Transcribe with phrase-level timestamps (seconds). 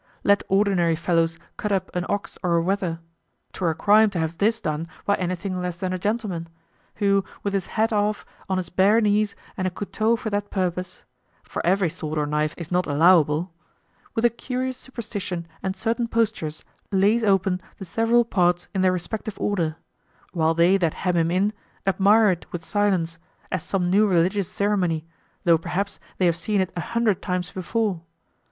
[0.23, 2.97] Let ordinary fellows cut up an ox or a wether,
[3.53, 6.49] 'twere a crime to have this done by anything less than a gentleman!
[6.95, 11.03] who with his hat off, on his bare knees, and a couteau for that purpose
[11.43, 13.53] (for every sword or knife is not allowable),
[14.15, 19.39] with a curious superstition and certain postures, lays open the several parts in their respective
[19.39, 19.75] order;
[20.31, 21.53] while they that hem him in
[21.85, 23.19] admire it with silence,
[23.51, 25.05] as some new religious ceremony,
[25.43, 28.01] though perhaps they have seen it a hundred times before.